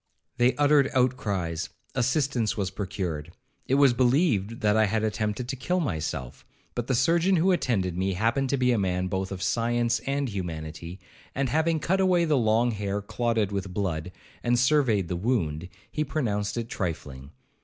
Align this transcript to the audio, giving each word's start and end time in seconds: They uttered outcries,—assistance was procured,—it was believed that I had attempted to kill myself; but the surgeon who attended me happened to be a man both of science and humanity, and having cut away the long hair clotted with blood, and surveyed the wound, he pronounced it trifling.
They 0.37 0.55
uttered 0.55 0.89
outcries,—assistance 0.95 2.57
was 2.57 2.71
procured,—it 2.71 3.75
was 3.75 3.93
believed 3.93 4.61
that 4.61 4.75
I 4.75 4.87
had 4.87 5.03
attempted 5.03 5.47
to 5.49 5.55
kill 5.55 5.79
myself; 5.79 6.43
but 6.73 6.87
the 6.87 6.95
surgeon 6.95 7.35
who 7.35 7.51
attended 7.51 7.95
me 7.95 8.13
happened 8.13 8.49
to 8.49 8.57
be 8.57 8.71
a 8.71 8.79
man 8.79 9.09
both 9.09 9.31
of 9.31 9.43
science 9.43 9.99
and 10.07 10.27
humanity, 10.27 10.99
and 11.35 11.49
having 11.49 11.79
cut 11.79 11.99
away 11.99 12.25
the 12.25 12.35
long 12.35 12.71
hair 12.71 12.99
clotted 12.99 13.51
with 13.51 13.75
blood, 13.75 14.11
and 14.41 14.57
surveyed 14.57 15.07
the 15.07 15.15
wound, 15.15 15.69
he 15.91 16.03
pronounced 16.03 16.57
it 16.57 16.67
trifling. 16.67 17.29